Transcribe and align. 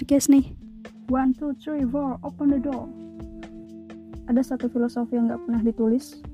podcast 0.00 0.32
nih. 0.32 0.56
One, 1.12 1.36
two, 1.36 1.52
three, 1.60 1.84
four, 1.84 2.16
open 2.24 2.48
the 2.48 2.56
door. 2.56 2.88
Ada 4.32 4.56
satu 4.56 4.72
filosofi 4.72 5.20
yang 5.20 5.28
gak 5.28 5.44
pernah 5.44 5.60
ditulis, 5.60 6.24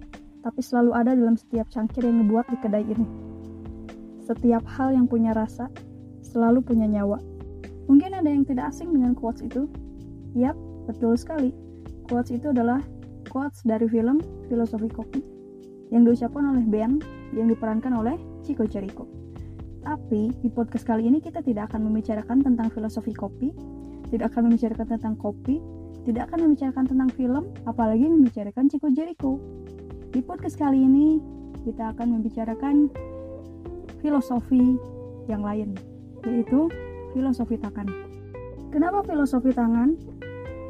tapi 0.46 0.62
selalu 0.62 0.95
ada 0.95 1.19
dalam 1.19 1.35
setiap 1.35 1.67
cangkir 1.74 2.06
yang 2.06 2.22
dibuat 2.22 2.47
di 2.47 2.63
kedai 2.63 2.87
ini. 2.87 3.03
Setiap 4.22 4.63
hal 4.71 4.94
yang 4.94 5.10
punya 5.10 5.35
rasa, 5.35 5.67
selalu 6.22 6.63
punya 6.63 6.87
nyawa. 6.87 7.19
Mungkin 7.90 8.15
ada 8.15 8.31
yang 8.31 8.47
tidak 8.47 8.71
asing 8.71 8.94
dengan 8.94 9.19
quotes 9.19 9.42
itu. 9.42 9.67
Yap, 10.38 10.54
betul 10.87 11.19
sekali. 11.19 11.51
Quotes 12.06 12.38
itu 12.38 12.54
adalah 12.54 12.78
quotes 13.26 13.67
dari 13.67 13.90
film 13.90 14.22
Filosofi 14.46 14.87
Kopi 14.94 15.26
yang 15.90 16.06
diucapkan 16.06 16.55
oleh 16.55 16.62
Ben 16.70 17.02
yang 17.34 17.51
diperankan 17.51 17.98
oleh 17.98 18.14
Chico 18.46 18.62
Jericho. 18.62 19.10
Tapi 19.87 20.34
di 20.42 20.50
podcast 20.50 20.82
kali 20.82 21.06
ini 21.06 21.22
kita 21.22 21.46
tidak 21.46 21.70
akan 21.70 21.86
membicarakan 21.86 22.42
tentang 22.42 22.74
filosofi 22.74 23.14
kopi, 23.14 23.54
tidak 24.10 24.34
akan 24.34 24.50
membicarakan 24.50 24.98
tentang 24.98 25.14
kopi, 25.14 25.62
tidak 26.02 26.27
akan 26.27 26.50
membicarakan 26.50 26.84
tentang 26.90 27.10
film, 27.14 27.54
apalagi 27.70 28.02
membicarakan 28.02 28.66
Chico 28.66 28.91
Jericho. 28.91 29.38
Di 30.10 30.18
podcast 30.27 30.58
kali 30.58 30.82
ini 30.82 31.22
kita 31.62 31.94
akan 31.94 32.18
membicarakan 32.18 32.91
filosofi 34.02 34.74
yang 35.30 35.46
lain, 35.46 35.78
yaitu 36.27 36.66
filosofi 37.14 37.55
tangan. 37.55 37.86
Kenapa 38.74 39.06
filosofi 39.06 39.55
tangan? 39.55 39.94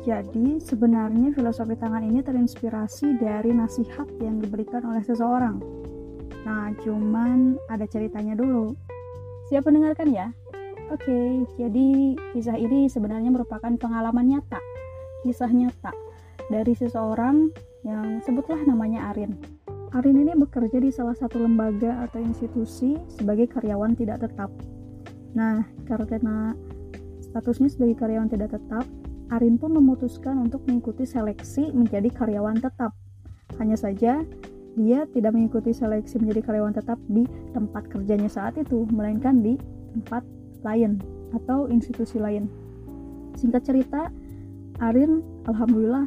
Jadi 0.05 0.60
sebenarnya 0.60 1.33
filosofi 1.33 1.73
tangan 1.73 2.05
ini 2.05 2.21
terinspirasi 2.21 3.16
dari 3.16 3.48
nasihat 3.48 4.12
yang 4.21 4.45
diberikan 4.45 4.85
oleh 4.85 5.01
seseorang. 5.01 5.57
Nah, 6.45 6.69
cuman 6.85 7.57
ada 7.73 7.88
ceritanya 7.88 8.37
dulu. 8.37 8.77
Siap 9.47 9.63
mendengarkan 9.63 10.11
ya? 10.11 10.27
Oke, 10.91 11.47
jadi 11.55 12.19
kisah 12.35 12.59
ini 12.59 12.91
sebenarnya 12.91 13.30
merupakan 13.30 13.71
pengalaman 13.79 14.27
nyata, 14.27 14.59
kisah 15.23 15.51
nyata 15.51 15.95
dari 16.51 16.75
seseorang 16.75 17.55
yang 17.87 18.19
sebutlah 18.27 18.59
namanya 18.66 19.15
Arin. 19.15 19.38
Arin 19.95 20.19
ini 20.19 20.35
bekerja 20.35 20.83
di 20.83 20.91
salah 20.91 21.15
satu 21.15 21.38
lembaga 21.38 22.03
atau 22.11 22.19
institusi 22.19 22.99
sebagai 23.07 23.47
karyawan 23.47 23.95
tidak 23.95 24.27
tetap. 24.27 24.51
Nah, 25.38 25.63
karena 25.87 26.51
statusnya 27.23 27.71
sebagai 27.71 28.03
karyawan 28.03 28.27
tidak 28.27 28.59
tetap, 28.59 28.83
Arin 29.31 29.63
pun 29.63 29.79
memutuskan 29.79 30.43
untuk 30.43 30.66
mengikuti 30.66 31.07
seleksi 31.07 31.71
menjadi 31.71 32.10
karyawan 32.10 32.59
tetap. 32.59 32.99
Hanya 33.63 33.79
saja, 33.79 34.27
dia 34.77 35.09
tidak 35.09 35.32
mengikuti 35.32 35.73
seleksi 35.73 36.21
menjadi 36.21 36.52
karyawan 36.52 36.77
tetap 36.77 37.01
di 37.09 37.24
tempat 37.57 37.88
kerjanya 37.88 38.29
saat 38.29 38.60
itu, 38.60 38.85
melainkan 38.93 39.41
di 39.41 39.57
tempat 39.96 40.23
lain 40.60 41.01
atau 41.32 41.66
institusi 41.73 42.21
lain. 42.21 42.46
Singkat 43.41 43.63
cerita, 43.65 44.13
Arin 44.85 45.24
alhamdulillah 45.49 46.04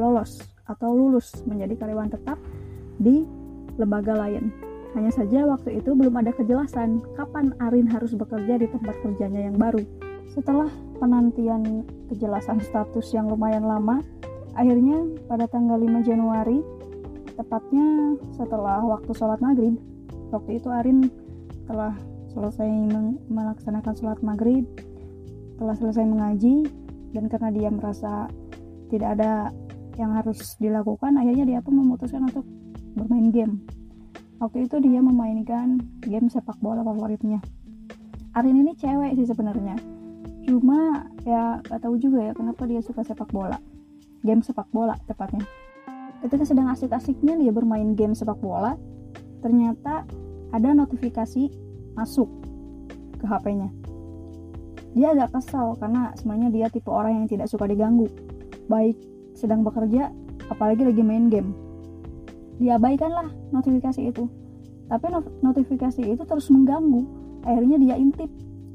lolos 0.00 0.40
atau 0.64 0.96
lulus 0.96 1.36
menjadi 1.44 1.76
karyawan 1.76 2.08
tetap 2.08 2.40
di 2.96 3.28
lembaga 3.76 4.16
lain. 4.16 4.48
Hanya 4.96 5.12
saja 5.12 5.44
waktu 5.46 5.78
itu 5.78 5.92
belum 5.92 6.16
ada 6.16 6.32
kejelasan 6.32 7.04
kapan 7.14 7.52
Arin 7.60 7.86
harus 7.86 8.16
bekerja 8.16 8.56
di 8.56 8.66
tempat 8.72 8.96
kerjanya 9.04 9.52
yang 9.52 9.60
baru. 9.60 9.84
Setelah 10.32 10.72
penantian 10.96 11.84
kejelasan 12.08 12.64
status 12.64 13.12
yang 13.12 13.28
lumayan 13.28 13.68
lama, 13.68 14.00
akhirnya 14.56 15.04
pada 15.28 15.46
tanggal 15.46 15.78
5 15.78 16.08
Januari 16.08 16.79
tepatnya 17.34 18.16
setelah 18.34 18.82
waktu 18.82 19.10
sholat 19.14 19.38
maghrib. 19.42 19.76
Waktu 20.30 20.62
itu 20.62 20.68
Arin 20.70 21.10
telah 21.66 21.94
selesai 22.30 22.70
melaksanakan 23.26 23.94
sholat 23.98 24.18
maghrib 24.22 24.66
telah 25.58 25.74
selesai 25.76 26.06
mengaji 26.06 26.70
dan 27.10 27.26
karena 27.26 27.50
dia 27.50 27.68
merasa 27.68 28.30
tidak 28.88 29.18
ada 29.18 29.50
yang 29.98 30.14
harus 30.16 30.56
dilakukan 30.56 31.18
akhirnya 31.18 31.44
dia 31.44 31.60
pun 31.60 31.76
memutuskan 31.76 32.24
untuk 32.30 32.46
bermain 32.94 33.28
game. 33.34 33.60
Waktu 34.40 34.70
itu 34.70 34.80
dia 34.80 35.04
memainkan 35.04 35.82
game 36.00 36.32
sepak 36.32 36.56
bola 36.64 36.80
favoritnya. 36.80 37.44
Arin 38.32 38.62
ini 38.62 38.72
cewek 38.78 39.18
sih 39.18 39.28
sebenarnya. 39.28 39.76
Cuma 40.48 41.04
ya 41.28 41.60
gak 41.60 41.84
tahu 41.84 42.00
juga 42.00 42.30
ya 42.30 42.32
kenapa 42.32 42.64
dia 42.64 42.80
suka 42.80 43.04
sepak 43.04 43.28
bola. 43.28 43.60
Game 44.24 44.40
sepak 44.40 44.70
bola 44.72 44.96
tepatnya 45.04 45.44
ketika 46.24 46.44
sedang 46.44 46.68
asik-asiknya 46.72 47.36
dia 47.40 47.52
bermain 47.52 47.96
game 47.96 48.16
sepak 48.16 48.38
bola 48.38 48.76
ternyata 49.40 50.04
ada 50.50 50.70
notifikasi 50.74 51.48
masuk 51.96 52.28
ke 53.20 53.24
HP-nya 53.24 53.80
dia 54.90 55.14
agak 55.14 55.38
kesal 55.38 55.78
karena 55.78 56.10
sebenarnya 56.18 56.48
dia 56.50 56.66
tipe 56.66 56.90
orang 56.90 57.22
yang 57.22 57.26
tidak 57.30 57.46
suka 57.46 57.70
diganggu. 57.70 58.10
Baik 58.66 58.98
sedang 59.38 59.62
bekerja 59.62 60.10
apalagi 60.50 60.82
lagi 60.82 61.02
main 61.06 61.30
game. 61.30 61.54
Diabaikanlah 62.58 63.30
notifikasi 63.54 64.10
itu. 64.10 64.26
Tapi 64.90 65.06
notifikasi 65.46 66.02
itu 66.02 66.22
terus 66.26 66.50
mengganggu. 66.50 67.06
Akhirnya 67.46 67.78
dia 67.78 67.94
intip. 67.94 68.30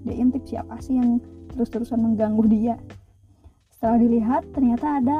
Dia 0.07 0.15
intip 0.15 0.47
siapa 0.47 0.79
sih 0.79 0.95
yang 0.95 1.19
terus-terusan 1.51 1.99
mengganggu 1.99 2.43
dia? 2.47 2.79
Setelah 3.75 3.99
dilihat 3.99 4.43
ternyata 4.55 5.03
ada 5.03 5.17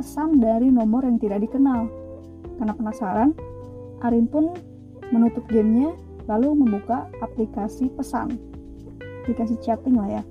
pesan 0.00 0.40
dari 0.40 0.72
nomor 0.72 1.04
yang 1.04 1.20
tidak 1.20 1.44
dikenal. 1.44 1.84
Karena 2.56 2.72
penasaran, 2.72 3.36
Arin 4.00 4.24
pun 4.24 4.56
menutup 5.12 5.44
gamenya 5.52 5.92
lalu 6.24 6.56
membuka 6.56 7.04
aplikasi 7.20 7.92
pesan. 7.92 8.40
Aplikasi 9.20 9.60
chatting 9.60 10.00
lah 10.00 10.08
ya. 10.08 10.22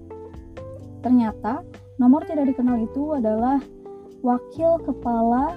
Ternyata 1.05 1.61
nomor 2.01 2.25
tidak 2.25 2.49
dikenal 2.49 2.81
itu 2.81 3.13
adalah 3.13 3.61
wakil 4.25 4.81
kepala 4.81 5.53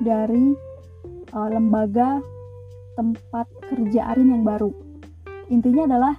dari 0.00 0.56
uh, 1.36 1.48
lembaga 1.52 2.24
tempat 2.96 3.44
kerja 3.68 4.16
Arin 4.16 4.40
yang 4.40 4.44
baru. 4.48 4.72
Intinya 5.52 5.84
adalah 5.84 6.14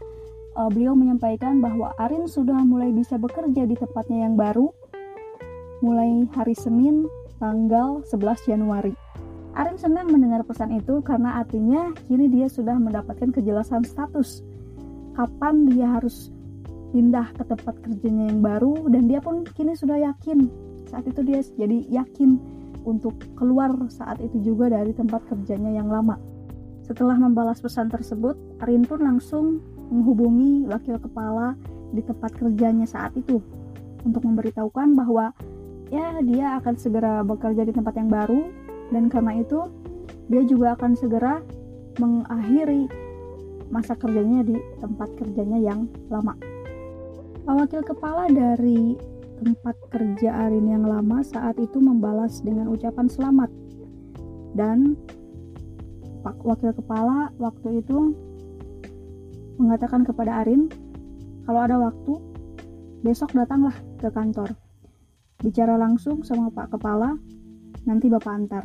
uh, 0.61 0.69
beliau 0.69 0.93
menyampaikan 0.93 1.57
bahwa 1.57 1.89
Arin 1.97 2.29
sudah 2.29 2.61
mulai 2.61 2.93
bisa 2.93 3.17
bekerja 3.17 3.65
di 3.65 3.73
tempatnya 3.73 4.29
yang 4.29 4.37
baru 4.37 4.69
mulai 5.81 6.29
hari 6.37 6.53
Senin 6.53 7.09
tanggal 7.41 8.05
11 8.05 8.45
Januari. 8.45 8.93
Arin 9.57 9.75
senang 9.75 10.13
mendengar 10.13 10.45
pesan 10.45 10.77
itu 10.77 11.01
karena 11.01 11.41
artinya 11.41 11.89
kini 12.05 12.29
dia 12.29 12.45
sudah 12.47 12.77
mendapatkan 12.77 13.33
kejelasan 13.33 13.81
status. 13.81 14.45
Kapan 15.17 15.67
dia 15.67 15.97
harus 15.97 16.29
pindah 16.93 17.33
ke 17.35 17.43
tempat 17.49 17.75
kerjanya 17.81 18.31
yang 18.31 18.39
baru 18.45 18.87
dan 18.93 19.09
dia 19.09 19.19
pun 19.19 19.43
kini 19.57 19.73
sudah 19.75 19.99
yakin. 19.99 20.47
Saat 20.87 21.09
itu 21.09 21.25
dia 21.25 21.41
jadi 21.57 21.83
yakin 21.89 22.39
untuk 22.87 23.17
keluar 23.35 23.73
saat 23.91 24.21
itu 24.21 24.39
juga 24.39 24.71
dari 24.71 24.93
tempat 24.93 25.25
kerjanya 25.27 25.73
yang 25.73 25.91
lama. 25.91 26.15
Setelah 26.85 27.19
membalas 27.19 27.59
pesan 27.59 27.91
tersebut, 27.91 28.37
Arin 28.63 28.87
pun 28.87 29.03
langsung 29.03 29.59
menghubungi 29.91 30.69
wakil 30.71 30.95
kepala 30.95 31.59
di 31.91 31.99
tempat 31.99 32.31
kerjanya 32.39 32.87
saat 32.87 33.11
itu 33.19 33.43
untuk 34.07 34.23
memberitahukan 34.23 34.95
bahwa 34.95 35.35
ya 35.91 36.23
dia 36.23 36.57
akan 36.63 36.73
segera 36.79 37.21
bekerja 37.21 37.67
di 37.67 37.75
tempat 37.75 37.93
yang 37.99 38.09
baru. 38.09 38.49
Dan 38.91 39.11
karena 39.11 39.39
itu 39.39 39.67
dia 40.31 40.43
juga 40.47 40.73
akan 40.79 40.95
segera 40.95 41.43
mengakhiri 41.99 42.87
masa 43.71 43.95
kerjanya 43.95 44.43
di 44.43 44.55
tempat 44.79 45.11
kerjanya 45.19 45.59
yang 45.59 45.87
lama. 46.11 46.35
Wakil 47.47 47.83
kepala 47.83 48.31
dari 48.31 48.95
tempat 49.41 49.75
kerja 49.89 50.47
Arin 50.47 50.69
yang 50.69 50.85
lama 50.85 51.25
saat 51.25 51.57
itu 51.57 51.81
membalas 51.81 52.39
dengan 52.45 52.69
ucapan 52.69 53.07
selamat. 53.09 53.49
Dan 54.53 54.99
Pak 56.21 56.37
Wakil 56.45 56.75
Kepala 56.77 57.33
waktu 57.41 57.81
itu 57.81 58.13
mengatakan 59.57 60.05
kepada 60.05 60.45
Arin 60.45 60.69
kalau 61.49 61.65
ada 61.65 61.81
waktu 61.81 62.13
besok 63.01 63.33
datanglah 63.33 63.73
ke 63.97 64.13
kantor 64.13 64.53
bicara 65.41 65.73
langsung 65.75 66.21
sama 66.21 66.53
Pak 66.53 66.77
Kepala, 66.77 67.17
nanti 67.89 68.07
Bapak 68.07 68.33
antar. 68.33 68.63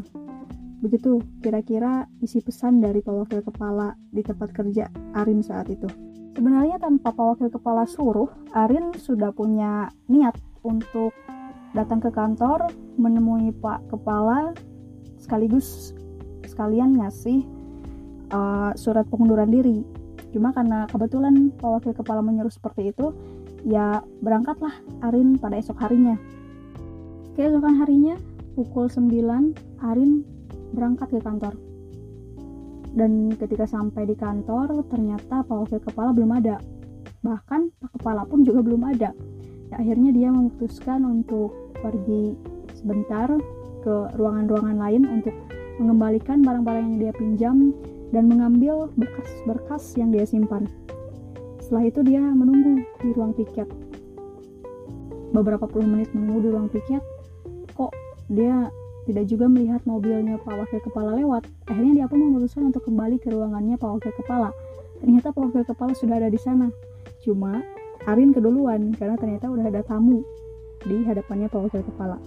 Begitu 0.84 1.24
kira-kira 1.40 2.04
isi 2.20 2.44
pesan 2.44 2.84
dari 2.84 3.00
Pak 3.00 3.26
Wakil 3.26 3.40
Kepala 3.40 3.96
di 4.12 4.20
tempat 4.20 4.52
kerja 4.52 4.92
Arin 5.16 5.40
saat 5.40 5.72
itu. 5.72 5.88
Sebenarnya 6.36 6.76
tanpa 6.76 7.16
Pak 7.16 7.26
Wakil 7.36 7.48
Kepala 7.48 7.88
suruh, 7.88 8.28
Arin 8.52 8.92
sudah 8.92 9.32
punya 9.32 9.88
niat 10.12 10.36
untuk 10.60 11.16
datang 11.72 12.04
ke 12.04 12.12
kantor, 12.12 12.68
menemui 13.00 13.56
Pak 13.56 13.88
Kepala, 13.88 14.52
sekaligus 15.16 15.96
sekalian 16.44 17.00
ngasih 17.00 17.40
uh, 18.36 18.76
surat 18.76 19.08
pengunduran 19.08 19.48
diri. 19.48 19.80
Cuma 20.36 20.52
karena 20.52 20.84
kebetulan 20.92 21.56
Pak 21.56 21.80
Wakil 21.80 21.96
Kepala 21.96 22.20
menyuruh 22.20 22.52
seperti 22.52 22.92
itu, 22.92 23.16
ya 23.64 24.04
berangkatlah 24.20 24.76
Arin 25.08 25.40
pada 25.40 25.56
esok 25.56 25.80
harinya 25.80 26.20
Keesokan 27.36 27.84
harinya, 27.84 28.16
pukul 28.56 28.88
9, 28.88 29.52
Arin 29.84 30.24
berangkat 30.72 31.12
ke 31.12 31.20
kantor. 31.20 31.52
Dan 32.96 33.28
ketika 33.36 33.68
sampai 33.68 34.08
di 34.08 34.16
kantor, 34.16 34.80
ternyata 34.88 35.44
Pak 35.44 35.68
Wakil 35.68 35.84
Kepala 35.84 36.16
belum 36.16 36.32
ada. 36.32 36.56
Bahkan 37.20 37.76
Pak 37.76 38.00
Kepala 38.00 38.24
pun 38.24 38.40
juga 38.40 38.64
belum 38.64 38.88
ada. 38.88 39.12
ya, 39.68 39.76
akhirnya 39.76 40.16
dia 40.16 40.32
memutuskan 40.32 41.04
untuk 41.04 41.52
pergi 41.76 42.40
sebentar 42.72 43.28
ke 43.84 43.94
ruangan-ruangan 44.16 44.80
lain 44.80 45.04
untuk 45.04 45.36
mengembalikan 45.76 46.40
barang-barang 46.40 46.88
yang 46.88 46.98
dia 47.04 47.12
pinjam 47.20 47.56
dan 48.16 48.32
mengambil 48.32 48.88
berkas-berkas 48.96 49.92
yang 50.00 50.08
dia 50.08 50.24
simpan. 50.24 50.64
Setelah 51.60 51.84
itu 51.84 52.00
dia 52.00 52.24
menunggu 52.24 52.80
di 53.04 53.12
ruang 53.12 53.36
piket. 53.36 53.68
Beberapa 55.36 55.68
puluh 55.68 55.84
menit 55.84 56.08
menunggu 56.16 56.48
di 56.48 56.50
ruang 56.56 56.72
piket, 56.72 57.04
kok 57.76 57.92
dia 58.32 58.72
tidak 59.06 59.24
juga 59.30 59.46
melihat 59.46 59.80
mobilnya 59.86 60.34
Pak 60.42 60.66
Wakil 60.66 60.82
Kepala 60.82 61.14
lewat. 61.14 61.46
Akhirnya 61.70 62.02
dia 62.02 62.06
pun 62.10 62.18
memutuskan 62.18 62.74
untuk 62.74 62.82
kembali 62.90 63.22
ke 63.22 63.30
ruangannya 63.30 63.78
Pak 63.78 63.90
Wakil 64.00 64.12
Kepala. 64.18 64.50
Ternyata 64.98 65.30
Pak 65.30 65.42
Wakil 65.46 65.62
Kepala 65.62 65.92
sudah 65.94 66.18
ada 66.18 66.26
di 66.26 66.40
sana. 66.40 66.66
Cuma 67.22 67.62
Arin 68.06 68.34
keduluan 68.34 68.94
karena 68.94 69.18
ternyata 69.18 69.50
udah 69.50 69.66
ada 69.66 69.82
tamu 69.86 70.26
di 70.82 71.06
hadapannya 71.06 71.46
Pak 71.46 71.60
Wakil 71.70 71.82
Kepala. 71.86 72.18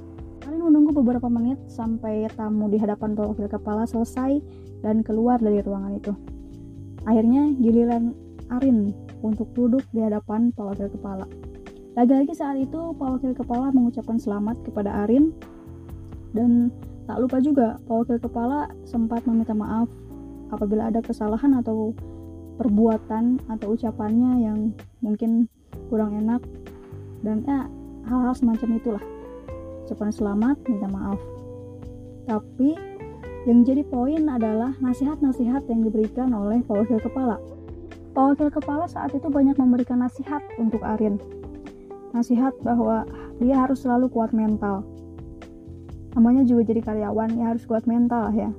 Arin 0.47 0.63
menunggu 0.63 0.95
beberapa 0.95 1.27
menit 1.27 1.59
sampai 1.67 2.31
tamu 2.31 2.71
di 2.71 2.79
hadapan 2.79 3.11
Pak 3.11 3.27
Wakil 3.35 3.47
Kepala 3.51 3.83
selesai 3.83 4.39
dan 4.79 5.03
keluar 5.03 5.35
dari 5.43 5.59
ruangan 5.59 5.99
itu. 5.99 6.15
Akhirnya 7.03 7.51
giliran 7.59 8.15
Arin 8.55 8.95
untuk 9.19 9.51
duduk 9.51 9.83
di 9.91 9.99
hadapan 9.99 10.55
Pak 10.55 10.63
Wakil 10.63 10.87
Kepala. 10.95 11.27
Lagi-lagi 11.99 12.31
saat 12.31 12.55
itu 12.55 12.95
Pak 12.95 13.19
Wakil 13.19 13.35
Kepala 13.35 13.75
mengucapkan 13.75 14.15
selamat 14.15 14.63
kepada 14.63 15.03
Arin. 15.03 15.35
Dan 16.31 16.71
tak 17.03 17.19
lupa 17.19 17.43
juga 17.43 17.75
Pak 17.91 17.91
Wakil 17.91 18.23
Kepala 18.23 18.71
sempat 18.87 19.27
meminta 19.27 19.51
maaf 19.51 19.91
apabila 20.47 20.87
ada 20.87 21.03
kesalahan 21.03 21.59
atau 21.59 21.91
perbuatan 22.55 23.43
atau 23.51 23.75
ucapannya 23.75 24.47
yang 24.47 24.71
mungkin 25.03 25.51
kurang 25.91 26.15
enak. 26.15 26.39
Dan 27.19 27.43
ya 27.43 27.67
hal-hal 28.07 28.31
semacam 28.31 28.79
itulah. 28.79 29.03
Ucapan 29.83 30.15
selamat 30.15 30.55
minta 30.71 30.87
maaf. 30.87 31.19
Tapi 32.31 32.79
yang 33.43 33.67
jadi 33.67 33.83
poin 33.83 34.23
adalah 34.31 34.71
nasihat-nasihat 34.79 35.67
yang 35.67 35.83
diberikan 35.83 36.31
oleh 36.31 36.63
Pak 36.63 36.79
Wakil 36.79 37.03
Kepala. 37.03 37.43
Pak 38.15 38.23
Wakil 38.23 38.55
Kepala 38.55 38.87
saat 38.87 39.11
itu 39.11 39.27
banyak 39.27 39.59
memberikan 39.59 39.99
nasihat 39.99 40.39
untuk 40.55 40.79
Arin 40.87 41.38
nasihat 42.11 42.53
bahwa 42.65 43.05
dia 43.37 43.55
harus 43.59 43.81
selalu 43.85 44.09
kuat 44.09 44.33
mental 44.33 44.85
namanya 46.17 46.41
juga 46.43 46.65
jadi 46.69 46.81
karyawan 46.81 47.37
ya 47.37 47.53
harus 47.53 47.63
kuat 47.69 47.85
mental 47.85 48.33
ya 48.33 48.49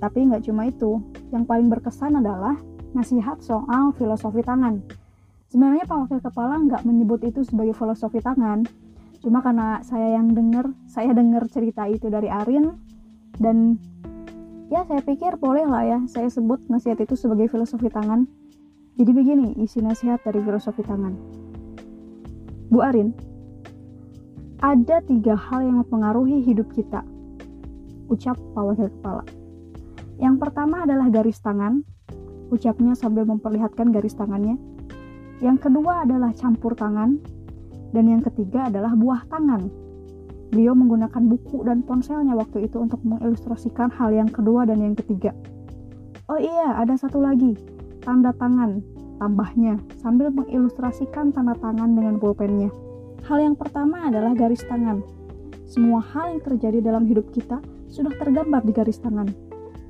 tapi 0.00 0.28
nggak 0.28 0.44
cuma 0.48 0.68
itu 0.68 1.00
yang 1.32 1.44
paling 1.44 1.68
berkesan 1.68 2.20
adalah 2.20 2.56
nasihat 2.92 3.40
soal 3.40 3.94
filosofi 3.96 4.42
tangan 4.44 4.82
Sebenarnya 5.50 5.82
Pak 5.82 6.06
Wakil 6.06 6.20
Kepala 6.22 6.62
nggak 6.62 6.86
menyebut 6.86 7.26
itu 7.26 7.42
sebagai 7.42 7.74
filosofi 7.74 8.22
tangan, 8.22 8.62
cuma 9.18 9.42
karena 9.42 9.82
saya 9.82 10.14
yang 10.14 10.30
dengar, 10.30 10.70
saya 10.86 11.10
dengar 11.10 11.42
cerita 11.50 11.90
itu 11.90 12.06
dari 12.06 12.30
Arin 12.30 12.70
dan 13.42 13.74
ya 14.70 14.86
saya 14.86 15.02
pikir 15.02 15.42
boleh 15.42 15.66
lah 15.66 15.82
ya 15.82 15.98
saya 16.06 16.30
sebut 16.30 16.62
nasihat 16.70 17.02
itu 17.02 17.18
sebagai 17.18 17.50
filosofi 17.50 17.90
tangan. 17.90 18.30
Jadi 18.94 19.10
begini 19.10 19.58
isi 19.58 19.82
nasihat 19.82 20.22
dari 20.22 20.38
filosofi 20.38 20.86
tangan. 20.86 21.18
Bu 22.70 22.86
Arin, 22.86 23.10
ada 24.62 25.02
tiga 25.02 25.34
hal 25.34 25.66
yang 25.66 25.82
mempengaruhi 25.82 26.38
hidup 26.46 26.70
kita. 26.70 27.02
Ucap 28.06 28.38
Pak 28.54 28.78
Kepala. 28.78 29.26
Yang 30.22 30.38
pertama 30.38 30.86
adalah 30.86 31.10
garis 31.10 31.42
tangan. 31.42 31.82
Ucapnya 32.54 32.94
sambil 32.94 33.26
memperlihatkan 33.26 33.90
garis 33.90 34.14
tangannya. 34.14 34.54
Yang 35.42 35.66
kedua 35.66 36.06
adalah 36.06 36.30
campur 36.30 36.78
tangan, 36.78 37.18
dan 37.90 38.04
yang 38.06 38.22
ketiga 38.22 38.70
adalah 38.70 38.94
buah 38.94 39.26
tangan. 39.26 39.66
Beliau 40.54 40.78
menggunakan 40.78 41.26
buku 41.26 41.66
dan 41.66 41.82
ponselnya 41.82 42.38
waktu 42.38 42.70
itu 42.70 42.78
untuk 42.78 43.02
mengilustrasikan 43.02 43.90
hal 43.98 44.14
yang 44.14 44.30
kedua 44.30 44.62
dan 44.62 44.78
yang 44.78 44.94
ketiga. 44.94 45.34
Oh 46.30 46.38
iya, 46.38 46.78
ada 46.78 46.94
satu 46.94 47.18
lagi, 47.18 47.58
tanda 48.06 48.30
tangan, 48.30 48.78
tambahnya, 49.20 49.76
sambil 50.00 50.32
mengilustrasikan 50.32 51.28
tanda 51.36 51.52
tangan 51.60 51.92
dengan 51.92 52.16
pulpennya. 52.16 52.72
Hal 53.28 53.44
yang 53.44 53.52
pertama 53.52 54.08
adalah 54.08 54.32
garis 54.32 54.64
tangan. 54.64 55.04
Semua 55.68 56.00
hal 56.00 56.34
yang 56.34 56.42
terjadi 56.42 56.80
dalam 56.80 57.04
hidup 57.04 57.28
kita 57.30 57.60
sudah 57.92 58.10
tergambar 58.16 58.64
di 58.64 58.72
garis 58.72 58.96
tangan. 58.96 59.28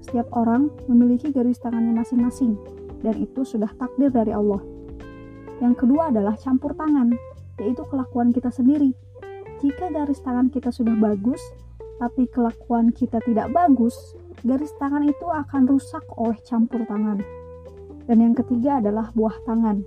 Setiap 0.02 0.26
orang 0.34 0.68
memiliki 0.90 1.30
garis 1.30 1.62
tangannya 1.62 1.94
masing-masing, 1.94 2.58
dan 3.06 3.14
itu 3.22 3.46
sudah 3.46 3.70
takdir 3.78 4.10
dari 4.10 4.34
Allah. 4.34 4.58
Yang 5.62 5.86
kedua 5.86 6.10
adalah 6.10 6.34
campur 6.34 6.74
tangan, 6.74 7.14
yaitu 7.62 7.86
kelakuan 7.86 8.34
kita 8.34 8.50
sendiri. 8.50 8.90
Jika 9.62 9.92
garis 9.92 10.18
tangan 10.24 10.50
kita 10.50 10.72
sudah 10.74 10.96
bagus, 10.96 11.40
tapi 12.00 12.24
kelakuan 12.32 12.90
kita 12.96 13.20
tidak 13.22 13.52
bagus, 13.52 14.16
garis 14.40 14.72
tangan 14.80 15.04
itu 15.04 15.28
akan 15.28 15.68
rusak 15.68 16.00
oleh 16.16 16.36
campur 16.48 16.80
tangan. 16.88 17.20
Dan 18.10 18.26
yang 18.26 18.34
ketiga 18.34 18.82
adalah 18.82 19.14
buah 19.14 19.38
tangan. 19.46 19.86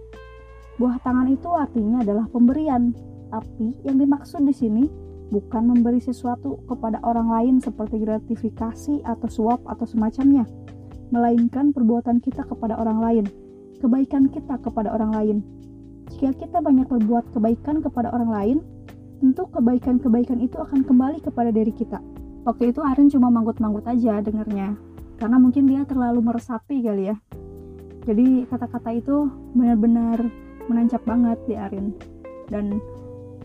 Buah 0.79 0.95
tangan 1.03 1.27
itu 1.27 1.51
artinya 1.51 1.99
adalah 2.07 2.23
pemberian, 2.31 2.95
tapi 3.27 3.75
yang 3.83 3.99
dimaksud 3.99 4.47
di 4.47 4.55
sini 4.55 4.87
bukan 5.27 5.75
memberi 5.75 5.99
sesuatu 5.99 6.63
kepada 6.63 7.03
orang 7.03 7.27
lain 7.27 7.55
seperti 7.59 7.99
gratifikasi 7.99 9.03
atau 9.03 9.27
suap 9.27 9.59
atau 9.67 9.83
semacamnya, 9.83 10.47
melainkan 11.11 11.75
perbuatan 11.75 12.23
kita 12.23 12.47
kepada 12.47 12.79
orang 12.79 13.03
lain, 13.03 13.25
kebaikan 13.83 14.31
kita 14.31 14.55
kepada 14.63 14.95
orang 14.95 15.11
lain. 15.11 15.37
Jika 16.15 16.47
kita 16.47 16.63
banyak 16.63 16.87
berbuat 16.87 17.35
kebaikan 17.35 17.83
kepada 17.83 18.07
orang 18.15 18.31
lain, 18.31 18.57
tentu 19.19 19.51
kebaikan-kebaikan 19.51 20.39
itu 20.39 20.63
akan 20.63 20.87
kembali 20.87 21.19
kepada 21.19 21.51
diri 21.51 21.75
kita. 21.75 21.99
Waktu 22.47 22.71
itu 22.71 22.79
Arin 22.87 23.11
cuma 23.11 23.27
manggut-manggut 23.27 23.83
aja 23.83 24.23
dengernya, 24.23 24.79
karena 25.19 25.37
mungkin 25.43 25.67
dia 25.67 25.83
terlalu 25.83 26.23
meresapi 26.23 26.87
kali 26.87 27.11
ya. 27.11 27.19
Jadi 28.03 28.44
kata-kata 28.51 28.89
itu 28.95 29.31
benar-benar 29.55 30.19
menancap 30.67 31.03
banget 31.07 31.39
di 31.47 31.55
Arin. 31.55 31.95
Dan 32.51 32.79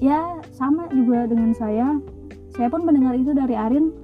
ya 0.02 0.38
sama 0.54 0.90
juga 0.90 1.26
dengan 1.30 1.54
saya, 1.54 1.98
saya 2.54 2.68
pun 2.70 2.82
mendengar 2.82 3.14
itu 3.14 3.30
dari 3.34 3.54
Arin, 3.54 3.94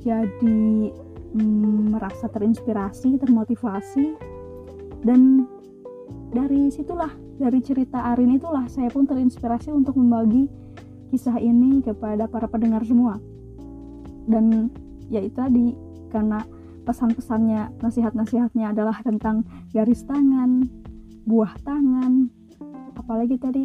jadi 0.00 0.90
hmm, 1.36 1.92
merasa 1.92 2.28
terinspirasi, 2.32 3.20
termotivasi, 3.20 4.16
dan 5.04 5.44
dari 6.32 6.72
situlah 6.72 7.12
dari 7.36 7.60
cerita 7.60 8.12
Arin 8.16 8.32
itulah 8.32 8.64
saya 8.72 8.88
pun 8.88 9.04
terinspirasi 9.04 9.68
untuk 9.68 10.00
membagi 10.00 10.48
kisah 11.12 11.36
ini 11.36 11.84
kepada 11.84 12.24
para 12.24 12.48
pendengar 12.48 12.80
semua. 12.88 13.20
Dan 14.24 14.72
ya 15.12 15.20
itu 15.20 15.36
tadi 15.36 15.76
karena 16.08 16.40
pesan-pesannya 16.82 17.78
nasihat-nasihatnya 17.78 18.74
adalah 18.74 18.98
tentang 19.02 19.46
garis 19.70 20.02
tangan 20.06 20.66
buah 21.22 21.54
tangan 21.62 22.26
apalagi 22.98 23.38
tadi 23.38 23.62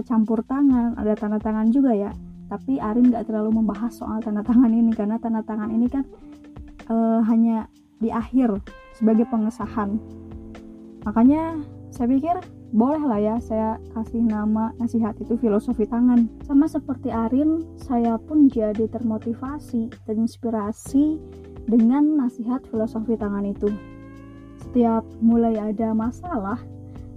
campur 0.00 0.40
tangan 0.48 0.96
ada 0.96 1.12
tanda 1.12 1.36
tangan 1.36 1.68
juga 1.68 1.92
ya. 1.92 2.12
Tapi 2.48 2.76
Arin 2.80 3.12
gak 3.12 3.28
terlalu 3.28 3.60
membahas 3.60 3.92
soal 3.96 4.20
tanda 4.20 4.44
tangan 4.44 4.72
ini 4.72 4.92
karena 4.92 5.16
tanda 5.20 5.40
tangan 5.44 5.72
ini 5.72 5.88
kan 5.88 6.04
uh, 6.88 7.20
hanya 7.28 7.68
di 8.00 8.08
akhir 8.08 8.56
sebagai 8.96 9.28
pengesahan. 9.28 10.00
Makanya 11.04 11.60
saya 11.92 12.08
pikir 12.08 12.36
boleh 12.72 13.04
lah 13.04 13.20
ya 13.20 13.36
saya 13.36 13.76
kasih 13.92 14.24
nama 14.24 14.72
nasihat 14.80 15.12
itu 15.20 15.36
filosofi 15.36 15.84
tangan. 15.84 16.28
Sama 16.44 16.64
seperti 16.68 17.12
Arin 17.12 17.64
saya 17.76 18.16
pun 18.16 18.48
jadi 18.48 18.88
termotivasi 18.88 19.92
terinspirasi 20.08 21.20
dengan 21.66 22.18
nasihat 22.18 22.64
filosofi 22.68 23.14
tangan 23.16 23.46
itu 23.46 23.70
setiap 24.62 25.02
mulai 25.22 25.58
ada 25.58 25.94
masalah 25.94 26.58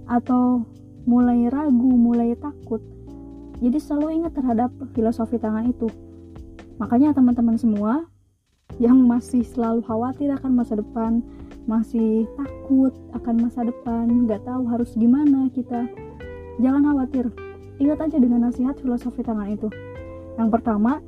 atau 0.06 0.62
mulai 1.06 1.50
ragu 1.50 1.92
mulai 1.94 2.34
takut 2.38 2.82
jadi 3.58 3.78
selalu 3.80 4.22
ingat 4.22 4.32
terhadap 4.36 4.70
filosofi 4.92 5.38
tangan 5.38 5.70
itu 5.70 5.88
makanya 6.78 7.16
teman-teman 7.16 7.58
semua 7.58 8.06
yang 8.76 8.98
masih 9.08 9.46
selalu 9.46 9.80
khawatir 9.86 10.28
akan 10.34 10.52
masa 10.52 10.76
depan 10.76 11.24
masih 11.66 12.30
takut 12.38 12.94
akan 13.12 13.50
masa 13.50 13.66
depan, 13.66 14.06
nggak 14.06 14.46
tahu 14.46 14.62
harus 14.70 14.94
gimana 14.94 15.50
kita. 15.50 15.90
Jangan 16.62 16.94
khawatir, 16.94 17.26
ingat 17.82 17.98
aja 18.06 18.16
dengan 18.22 18.48
nasihat 18.48 18.78
filosofi 18.78 19.20
tangan 19.26 19.50
itu. 19.50 19.68
Yang 20.38 20.48
pertama, 20.54 21.02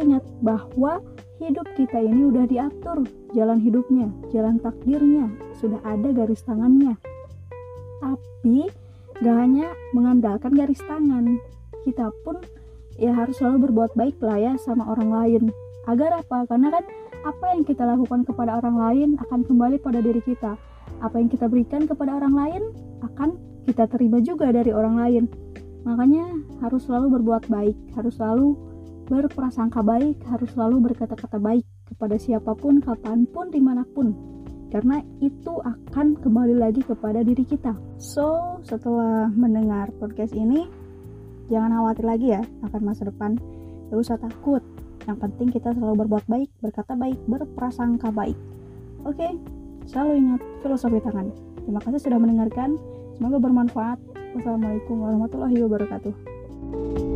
ingat 0.00 0.24
bahwa 0.40 1.04
hidup 1.38 1.66
kita 1.78 2.02
ini 2.02 2.28
udah 2.34 2.44
diatur 2.50 3.06
jalan 3.32 3.58
hidupnya, 3.62 4.10
jalan 4.34 4.58
takdirnya, 4.58 5.30
sudah 5.62 5.78
ada 5.86 6.10
garis 6.10 6.42
tangannya. 6.42 6.98
Tapi 8.02 8.66
gak 9.22 9.36
hanya 9.38 9.70
mengandalkan 9.94 10.54
garis 10.54 10.82
tangan, 10.82 11.38
kita 11.86 12.10
pun 12.26 12.42
ya 12.98 13.14
harus 13.14 13.38
selalu 13.38 13.70
berbuat 13.70 13.94
baik 13.94 14.18
lah 14.18 14.38
ya 14.38 14.52
sama 14.58 14.90
orang 14.90 15.10
lain. 15.14 15.42
Agar 15.86 16.20
apa? 16.20 16.44
Karena 16.50 16.74
kan 16.74 16.84
apa 17.24 17.46
yang 17.54 17.62
kita 17.64 17.86
lakukan 17.86 18.26
kepada 18.26 18.58
orang 18.58 18.76
lain 18.76 19.08
akan 19.22 19.46
kembali 19.46 19.78
pada 19.80 20.02
diri 20.02 20.20
kita. 20.20 20.58
Apa 20.98 21.22
yang 21.22 21.30
kita 21.30 21.46
berikan 21.46 21.86
kepada 21.86 22.18
orang 22.18 22.34
lain 22.34 22.62
akan 23.06 23.38
kita 23.64 23.86
terima 23.86 24.18
juga 24.18 24.50
dari 24.50 24.74
orang 24.74 24.98
lain. 24.98 25.24
Makanya 25.86 26.26
harus 26.60 26.84
selalu 26.84 27.22
berbuat 27.22 27.46
baik, 27.46 27.76
harus 27.94 28.18
selalu 28.18 28.58
berprasangka 29.08 29.80
baik, 29.80 30.20
harus 30.28 30.52
selalu 30.52 30.92
berkata-kata 30.92 31.40
baik 31.40 31.64
kepada 31.88 32.20
siapa 32.20 32.52
pun, 32.52 32.78
kapan 32.84 33.24
pun, 33.24 33.48
di 33.48 33.58
mana 33.58 33.82
pun. 33.82 34.12
Karena 34.68 35.00
itu 35.24 35.64
akan 35.64 36.20
kembali 36.20 36.60
lagi 36.60 36.84
kepada 36.84 37.24
diri 37.24 37.40
kita. 37.40 37.72
So, 37.96 38.60
setelah 38.60 39.32
mendengar 39.32 39.88
podcast 39.96 40.36
ini, 40.36 40.68
jangan 41.48 41.72
khawatir 41.72 42.04
lagi 42.04 42.26
ya 42.36 42.44
akan 42.68 42.80
masa 42.84 43.08
depan. 43.08 43.40
Gak 43.88 43.98
usah 43.98 44.20
takut. 44.20 44.60
Yang 45.08 45.18
penting 45.24 45.48
kita 45.56 45.72
selalu 45.72 46.04
berbuat 46.04 46.28
baik, 46.28 46.52
berkata 46.60 46.92
baik, 46.92 47.16
berprasangka 47.24 48.12
baik. 48.12 48.36
Oke, 49.08 49.24
okay? 49.24 49.32
selalu 49.88 50.20
ingat 50.20 50.40
filosofi 50.60 51.00
tangan. 51.00 51.32
Terima 51.64 51.80
kasih 51.80 52.00
sudah 52.04 52.20
mendengarkan. 52.20 52.76
Semoga 53.16 53.40
bermanfaat. 53.40 53.98
Wassalamualaikum 54.36 55.00
warahmatullahi 55.00 55.56
wabarakatuh. 55.64 57.07